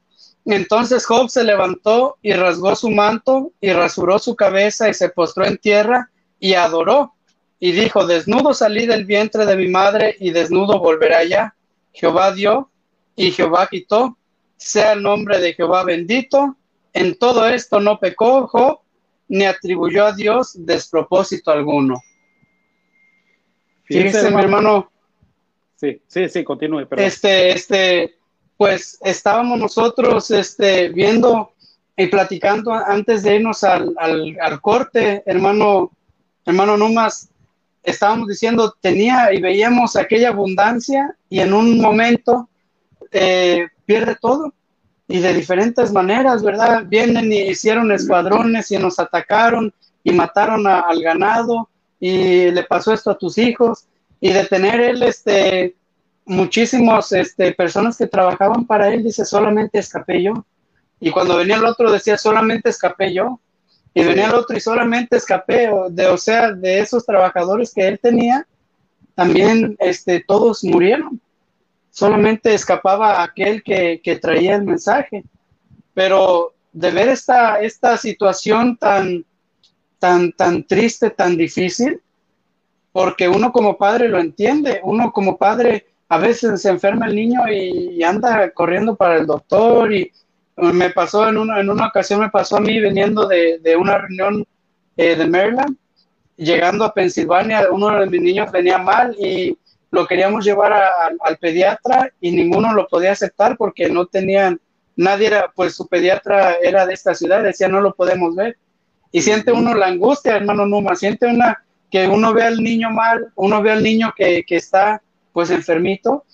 [0.47, 5.45] Entonces Job se levantó y rasgó su manto y rasuró su cabeza y se postró
[5.45, 7.13] en tierra y adoró
[7.61, 11.55] y dijo, desnudo salí del vientre de mi madre y desnudo volveré allá.
[11.93, 12.71] Jehová dio
[13.17, 14.17] y Jehová quitó.
[14.57, 16.57] Sea el nombre de Jehová bendito.
[16.93, 18.81] En todo esto no pecó Job,
[19.29, 22.03] ni atribuyó a Dios despropósito alguno.
[23.85, 24.91] Fíjese, mi hermano.
[25.77, 26.87] Sí, sí, sí, continúe.
[26.97, 28.17] Este, este,
[28.57, 31.53] pues estábamos nosotros este, viendo
[31.97, 35.91] y platicando antes de irnos al, al, al corte, hermano,
[36.45, 37.31] hermano Numas,
[37.83, 42.49] estábamos diciendo, tenía y veíamos aquella abundancia y en un momento
[43.11, 44.53] eh, pierde todo
[45.09, 46.85] y de diferentes maneras, ¿verdad?
[46.87, 49.73] Vienen y hicieron escuadrones y nos atacaron
[50.05, 53.87] y mataron al ganado y le pasó esto a tus hijos
[54.21, 55.75] y de tener él, este,
[56.27, 60.45] muchísimos, este, personas que trabajaban para él, dice, solamente escapé yo.
[61.01, 63.41] Y cuando venía el otro decía, solamente escapé yo
[63.95, 67.99] y venía el otro y solamente escapé, de, o sea, de esos trabajadores que él
[67.99, 68.47] tenía,
[69.15, 71.21] también este, todos murieron.
[71.99, 75.25] Solamente escapaba aquel que, que traía el mensaje.
[75.95, 79.25] Pero de ver esta, esta situación tan,
[79.99, 82.01] tan, tan triste, tan difícil,
[82.93, 87.41] porque uno como padre lo entiende, uno como padre a veces se enferma el niño
[87.51, 90.13] y, anda corriendo para el doctor y,
[90.57, 93.99] me pasó en una, en una ocasión, me pasó a mí veniendo de, de una
[93.99, 94.47] reunión
[94.97, 95.77] eh, de Maryland,
[96.37, 99.59] llegando a Pensilvania, uno de mis niños venía mal y
[99.91, 104.61] lo queríamos llevar al pediatra y ninguno lo podía aceptar porque no tenían,
[104.97, 108.59] nadie era, pues su pediatra era de esta ciudad, decía no lo podemos ver.
[109.11, 113.33] Y siente uno la angustia, hermano Numa, siente una que uno ve al niño mal,
[113.35, 115.01] uno ve al niño que, que está
[115.33, 116.25] pues enfermito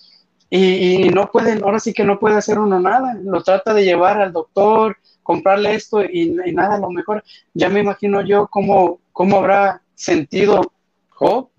[0.49, 4.21] y, no pueden, ahora sí que no puede hacer uno nada, lo trata de llevar
[4.21, 7.23] al doctor, comprarle esto y, nada, lo mejor.
[7.53, 10.71] Ya me imagino yo cómo, cómo habrá sentido
[11.09, 11.49] Job,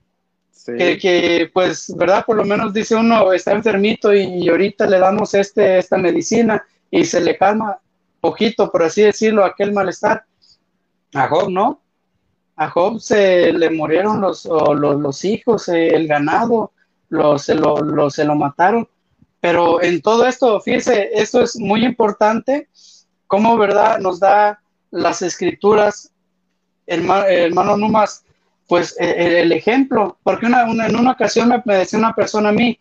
[0.66, 2.24] que, pues, ¿verdad?
[2.24, 7.05] Por lo menos dice uno, está enfermito y, ahorita le damos este, esta medicina y
[7.05, 7.79] se le calma
[8.20, 10.24] poquito, por así decirlo, aquel malestar.
[11.14, 11.81] A Job, ¿no?
[12.57, 16.72] A Job se le murieron los, los, los hijos, eh, el ganado,
[17.09, 18.88] lo, se, lo, se lo mataron.
[19.40, 22.68] Pero en todo esto, fíjese, esto es muy importante,
[23.26, 26.12] como verdad nos da las escrituras,
[26.87, 28.24] hermano, hermano Numas,
[28.66, 32.52] pues e, e, el, ejemplo, porque una, en una ocasión me, decía una persona a
[32.52, 32.79] mí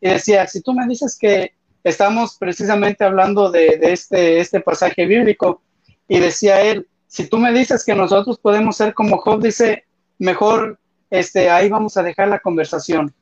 [0.00, 5.06] y decía, si tú me dices que estamos precisamente hablando de, de, este, este pasaje
[5.06, 5.62] bíblico,
[6.08, 9.84] y decía él, si tú me dices que nosotros podemos ser como Job, dice,
[10.18, 10.78] mejor
[11.10, 13.14] este, ahí vamos a dejar la conversación.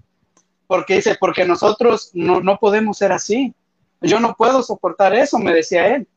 [0.66, 3.54] Porque dice, porque nosotros no, no podemos ser así.
[4.00, 6.08] Yo no puedo soportar eso, me decía él.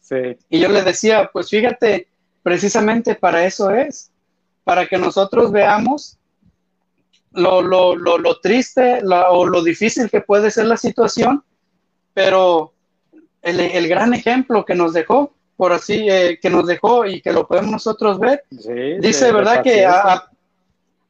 [0.00, 0.38] Sí.
[0.48, 2.08] Y yo le decía, pues fíjate,
[2.42, 4.10] precisamente para eso es,
[4.68, 6.18] para que nosotros veamos
[7.32, 9.00] lo, lo, lo, lo triste
[9.30, 11.42] o lo difícil que puede ser la situación,
[12.12, 12.74] pero
[13.40, 17.32] el, el gran ejemplo que nos dejó, por así, eh, que nos dejó y que
[17.32, 19.62] lo podemos nosotros ver, Sí, dice, ¿verdad?
[19.62, 20.30] Que a, a-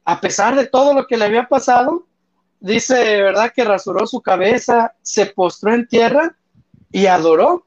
[0.05, 2.05] a pesar de todo lo que le había pasado,
[2.61, 3.51] dice, ¿verdad?
[3.53, 6.33] Que rasuró su cabeza, se postró en tierra
[6.93, 7.65] y adoró.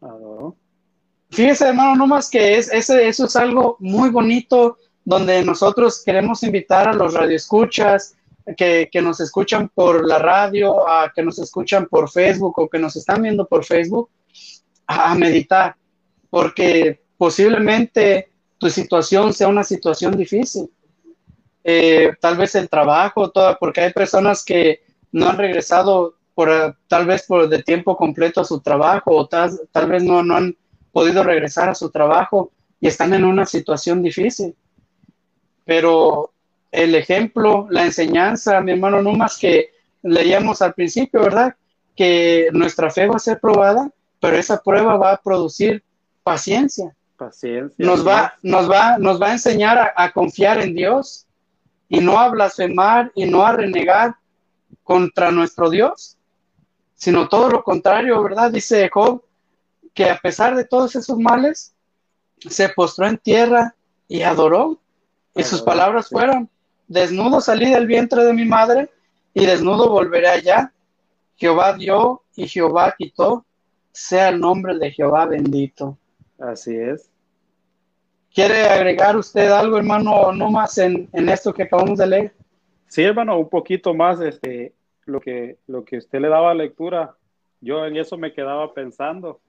[0.00, 0.54] Adoró.
[1.30, 6.88] Fíjese, hermano, nomás que es, ese, eso es algo muy bonito donde nosotros queremos invitar
[6.88, 8.14] a los radioescuchas
[8.56, 12.78] que, que nos escuchan por la radio, a que nos escuchan por Facebook o que
[12.78, 14.10] nos están viendo por Facebook,
[14.86, 15.76] a, meditar,
[16.30, 20.70] porque posiblemente tu situación sea una situación difícil.
[21.64, 26.74] Eh, tal vez el trabajo, toda, porque hay personas que no han regresado por, eh,
[26.88, 30.36] tal vez por de tiempo completo a su trabajo o tal, tal vez no, no
[30.36, 30.56] han
[30.90, 34.56] podido regresar a su trabajo y están en una situación difícil.
[35.64, 36.32] Pero
[36.70, 39.70] el ejemplo, la enseñanza, mi hermano, no más que
[40.02, 41.54] leíamos al principio, ¿verdad?
[41.94, 45.82] Que nuestra fe va a ser probada, pero esa prueba va a producir
[46.22, 46.94] paciencia.
[47.16, 47.84] Paciencia.
[47.84, 51.26] Nos va, nos va, nos va a enseñar a, a confiar en Dios
[51.88, 54.16] y no a blasfemar y no a renegar
[54.82, 56.16] contra nuestro Dios,
[56.94, 58.50] sino todo lo contrario, ¿verdad?
[58.50, 59.22] Dice Job
[59.94, 61.74] que a pesar de todos esos males,
[62.38, 63.74] se postró en tierra
[64.08, 64.80] y adoró.
[65.34, 66.48] Y sus palabras fueron,
[66.88, 68.90] desnudo salí del vientre de mi madre
[69.32, 70.72] y desnudo volveré allá.
[71.36, 73.44] Jehová dio y Jehová quitó,
[73.92, 75.98] sea el nombre de Jehová bendito.
[76.38, 77.10] Así es.
[78.34, 82.34] ¿Quiere agregar usted algo, hermano, no más en, en esto que acabamos de leer?
[82.88, 87.16] Sí, hermano, un poquito más, este, lo que, lo que usted le daba lectura,
[87.60, 89.40] yo en eso me quedaba pensando,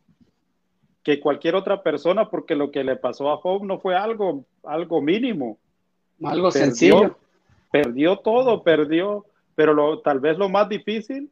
[1.03, 5.01] que cualquier otra persona, porque lo que le pasó a Job no fue algo, algo
[5.01, 5.57] mínimo,
[6.23, 6.51] Algo Perdió.
[6.51, 7.17] sencillo.
[7.71, 11.31] perdió todo, perdió, pero lo, tal vez lo más difícil,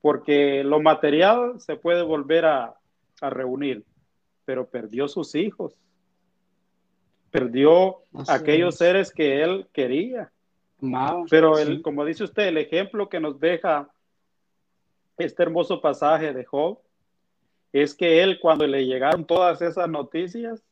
[0.00, 2.74] porque lo material se puede volver a,
[3.20, 3.84] a reunir,
[4.44, 5.80] pero perdió sus hijos,
[7.30, 8.78] perdió Así aquellos es.
[8.78, 10.32] seres que él quería.
[11.30, 11.62] Pero sí.
[11.62, 13.90] el, como dice usted, el ejemplo que nos deja
[15.18, 16.78] este hermoso pasaje de Job
[17.72, 20.62] es que él cuando le llegaron todas esas noticias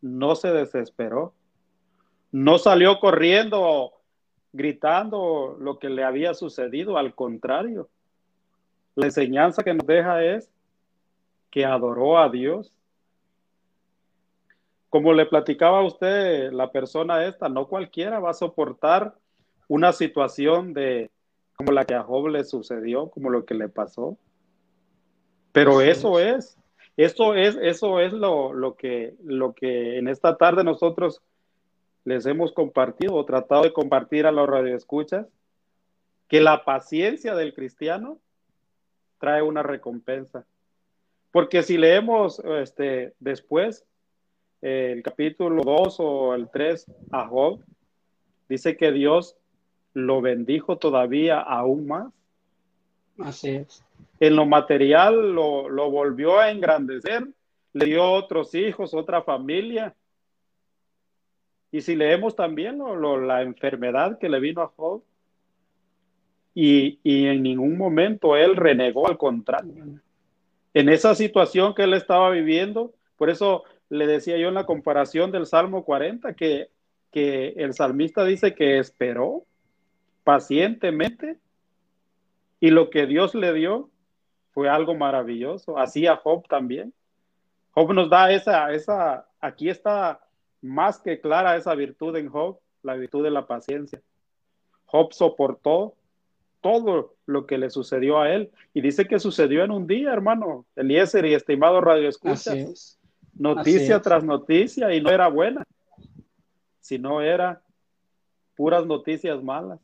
[0.00, 1.34] no se desesperó,
[2.32, 3.92] no salió corriendo
[4.52, 7.88] gritando lo que le había sucedido, al contrario,
[8.94, 10.50] la enseñanza que nos deja es
[11.50, 12.72] que adoró a Dios.
[14.90, 19.14] Como le platicaba a usted, la persona esta, no cualquiera va a soportar
[19.68, 21.10] una situación de
[21.56, 24.18] como la que a Job le sucedió, como lo que le pasó.
[25.52, 26.58] Pero eso es,
[26.96, 31.22] eso es, eso es lo, lo, que, lo que en esta tarde nosotros
[32.04, 35.26] les hemos compartido o tratado de compartir a los radioescuchas,
[36.28, 38.18] que la paciencia del cristiano
[39.18, 40.44] trae una recompensa.
[41.30, 43.86] Porque si leemos este, después
[44.62, 47.60] eh, el capítulo 2 o el 3 a Job,
[48.48, 49.36] dice que Dios
[49.94, 52.12] lo bendijo todavía aún más.
[53.18, 53.84] Así es.
[54.20, 57.26] En lo material lo, lo volvió a engrandecer,
[57.72, 59.94] le dio otros hijos, otra familia.
[61.72, 65.02] Y si leemos también lo, lo, la enfermedad que le vino a Job,
[66.54, 70.00] y, y, en ningún momento él renegó, al contrario.
[70.74, 75.30] En esa situación que él estaba viviendo, por eso le decía yo en la comparación
[75.32, 76.68] del Salmo 40, que,
[77.10, 79.44] que el salmista dice que esperó
[80.24, 81.38] pacientemente
[82.60, 83.88] y lo que Dios le dio
[84.52, 85.78] fue algo maravilloso.
[85.78, 86.92] Así a Job también.
[87.70, 90.21] Job nos da esa, esa, aquí está
[90.62, 94.00] más que clara esa virtud en Job, la virtud de la paciencia.
[94.86, 95.96] Job soportó
[96.62, 98.50] todo lo que le sucedió a él.
[98.72, 100.64] Y dice que sucedió en un día, hermano.
[100.76, 102.46] Eliezer y estimado Radio Escuchas.
[102.46, 102.98] Así es.
[103.34, 104.02] Noticia es.
[104.02, 105.66] tras noticia y no era buena,
[106.80, 107.62] sino era
[108.54, 109.80] puras noticias malas.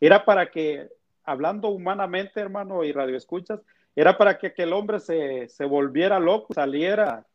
[0.00, 0.88] Era para que,
[1.24, 3.60] hablando humanamente, hermano, y Radio Escuchas,
[3.94, 7.26] era para que aquel hombre se, se volviera loco, saliera,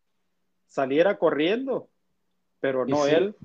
[0.65, 1.87] saliera corriendo.
[2.59, 3.11] Pero no, sí.
[3.11, 3.35] él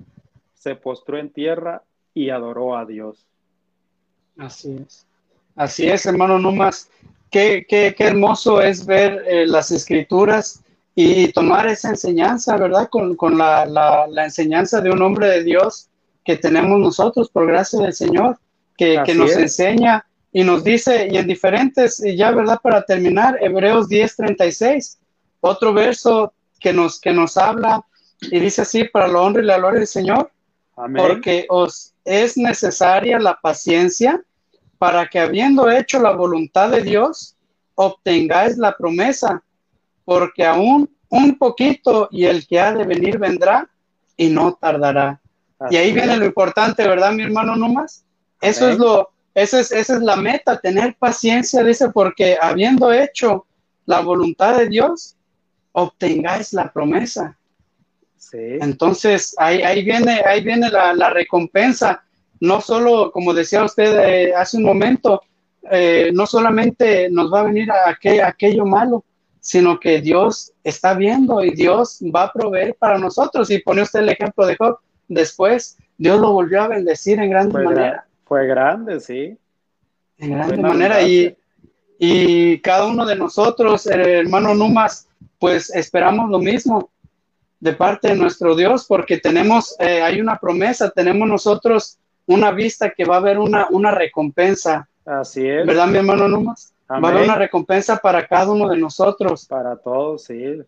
[0.53, 1.83] se postró en tierra
[2.13, 3.25] y adoró a Dios.
[4.37, 5.05] Así es.
[5.55, 6.89] Así es, hermano, no más.
[7.29, 10.63] Qué, qué, qué hermoso es ver eh, las escrituras
[10.95, 12.87] y tomar esa enseñanza, ¿verdad?
[12.89, 15.89] Con, con la, la, la, enseñanza de un hombre de Dios
[16.23, 18.37] que tenemos nosotros por gracia del Señor,
[18.77, 23.37] que, que nos enseña y nos dice, y en diferentes, y ya verdad, para terminar,
[23.41, 24.97] Hebreos 10:36,
[25.41, 27.83] otro verso que nos, que nos habla
[28.31, 30.31] y dice así, para la honra y la gloria del Señor,
[30.75, 34.21] porque os es necesaria la paciencia
[34.77, 37.35] para que habiendo hecho la voluntad de Dios,
[37.75, 39.41] obtengáis la promesa,
[40.03, 43.69] porque aún un poquito y el que ha de venir vendrá
[44.17, 45.21] y no tardará.
[45.69, 48.03] y ahí viene lo importante, ¿verdad, mi hermano Nomás?
[48.41, 53.45] Eso es lo, esa es, esa es la meta, tener paciencia, dice, porque habiendo hecho
[53.85, 55.15] la voluntad de Dios,
[55.71, 57.37] obtengáis la promesa.
[58.31, 58.57] Sí.
[58.61, 62.03] Entonces, ahí, ahí viene, ahí viene la, recompensa.
[62.39, 65.21] No solo, como decía usted eh, hace un momento,
[65.69, 67.89] eh, no solamente nos va a venir a
[68.27, 69.03] aquello malo,
[69.39, 73.51] sino que Dios está viendo y Dios va a proveer para nosotros.
[73.51, 74.77] Y pone usted el ejemplo de Job,
[75.09, 78.05] después Dios lo volvió a bendecir en gran manera.
[78.23, 79.37] fue grande, sí.
[80.17, 81.01] En grande manera.
[81.01, 81.35] Y,
[81.99, 85.09] y, cada uno de nosotros, hermano Numas,
[85.39, 86.92] pues esperamos lo mismo
[87.63, 92.89] de parte de nuestro Dios, porque tenemos, eh, hay una promesa, tenemos nosotros una vista
[92.89, 94.89] que va a haber una, una recompensa.
[95.05, 95.65] Así es.
[95.65, 96.75] ¿Verdad, mi hermano Numas?
[96.91, 99.45] Va a haber una recompensa para cada uno de nosotros.
[99.45, 100.61] Para todos, sí.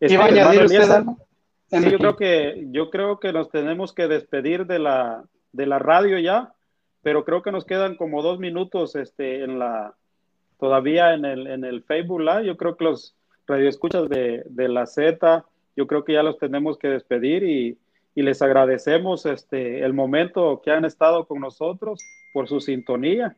[0.00, 1.18] ¿Iba a añadir usted algo?
[1.70, 5.78] Sí, yo creo que yo creo que nos tenemos que despedir de la de la
[5.78, 6.54] radio ya,
[7.02, 9.94] pero creo que nos quedan como dos minutos este en la
[10.58, 12.46] todavía en el en el Facebook Live.
[12.46, 13.14] Yo creo que los
[13.52, 15.44] radioescuchas de, de la Z,
[15.76, 17.78] yo creo que ya los tenemos que despedir y,
[18.14, 22.00] y les agradecemos este el momento que han estado con nosotros
[22.32, 23.36] por su sintonía.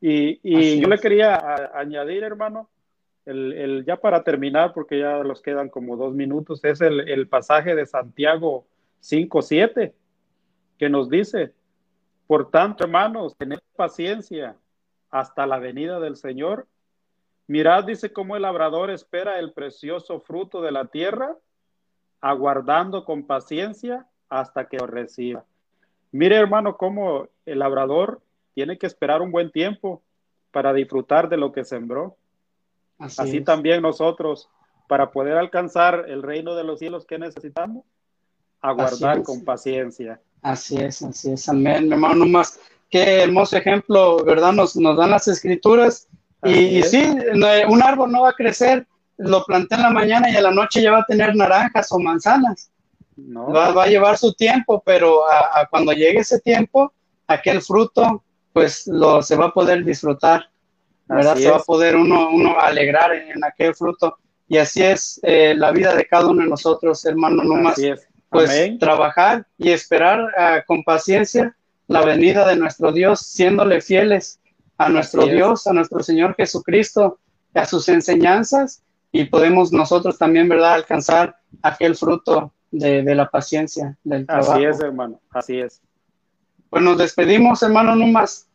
[0.00, 2.68] Y, yo le quería añadir, hermano,
[3.24, 7.86] el, ya para terminar, porque ya los quedan como dos minutos, es el, pasaje de
[7.86, 8.66] Santiago
[9.00, 9.94] 5.7,
[10.76, 11.54] que nos dice,
[12.26, 14.56] por tanto, hermanos, tened paciencia
[15.10, 16.66] hasta la venida del Señor.
[17.46, 21.36] Mirad, dice, cómo el labrador espera el precioso fruto de la tierra,
[22.20, 25.44] aguardando con paciencia hasta que lo reciba.
[26.10, 28.22] Mire, hermano, cómo el labrador
[28.54, 30.02] tiene que esperar un buen tiempo
[30.52, 32.16] para disfrutar de lo que sembró.
[32.98, 34.48] Así, también nosotros,
[34.88, 37.84] para poder alcanzar el reino de los cielos que necesitamos,
[38.60, 40.20] aguardar con paciencia.
[40.40, 44.52] Así es, así es, amén, hermano, más qué hermoso ejemplo, ¿verdad?
[44.52, 46.08] Nos, nos dan las escrituras
[46.44, 47.16] y, sí,
[47.68, 48.86] un árbol no va a crecer,
[49.16, 51.98] lo planté en la mañana y a la noche ya va a tener naranjas o
[51.98, 52.70] manzanas.
[53.16, 53.46] No.
[53.46, 55.22] Va, a llevar su tiempo, pero
[55.70, 56.92] cuando llegue ese tiempo,
[57.26, 58.22] aquel fruto
[58.52, 60.48] pues lo, se va a poder disfrutar,
[61.06, 61.36] ¿verdad?
[61.36, 64.16] se va a poder uno, uno alegrar en, aquel fruto.
[64.46, 67.80] Y así es eh, la vida de cada uno de nosotros, hermano, no más.
[68.28, 74.40] Pues trabajar y esperar ah, con paciencia la venida de nuestro Dios, siéndole fieles
[74.86, 77.18] a nuestro Dios, a nuestro Señor Jesucristo,
[77.54, 78.82] a sus enseñanzas,
[79.12, 84.52] y podemos nosotros también, ¿verdad?, alcanzar aquel fruto de, de la paciencia, del trabajo.
[84.52, 85.80] Así es, hermano, así es.
[86.68, 88.48] Pues nos despedimos, hermano Numas.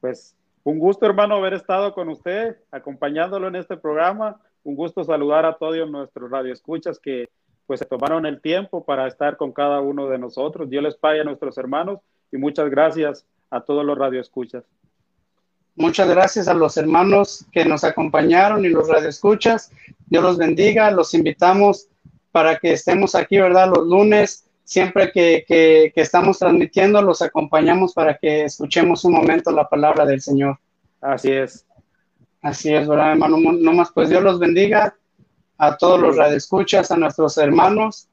[0.00, 4.40] Pues un gusto, hermano, haber estado con usted, acompañándolo en este programa.
[4.62, 7.28] Un gusto saludar a todos nuestros radioescuchas que
[7.66, 10.70] pues se tomaron el tiempo para estar con cada uno de nosotros.
[10.70, 12.00] Dios les pague a nuestros hermanos
[12.30, 14.64] y muchas gracias a todos los radioescuchas.
[15.78, 19.70] Muchas gracias a los hermanos que nos acompañaron y los radioescuchas.
[20.06, 20.90] Dios los bendiga.
[20.90, 21.86] Los invitamos
[22.32, 23.68] para que estemos aquí, ¿verdad?
[23.68, 30.04] Los lunes siempre que, estamos transmitiendo, los acompañamos para que escuchemos un momento la palabra
[30.04, 30.58] del Señor.
[31.00, 31.64] Así es.
[32.42, 33.36] Así es, ¿verdad, hermano?
[33.38, 34.96] No más, pues Dios los bendiga
[35.58, 38.08] a todos los radioescuchas, a nuestros hermanos,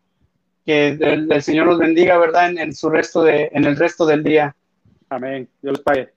[0.67, 2.51] que el, Señor los bendiga, ¿verdad?
[2.51, 4.55] En, su resto de, en el resto del día.
[5.09, 5.49] Amén.
[5.63, 6.13] Dios los pague.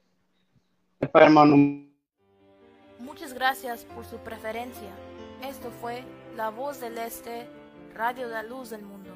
[2.99, 4.91] Muchas gracias por su preferencia.
[5.43, 6.03] Esto fue
[6.37, 7.47] La Voz del Este,
[7.95, 9.08] Radio de la Luz del Mundo.